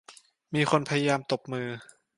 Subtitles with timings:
[0.53, 1.67] มีคนพยายามตบมือ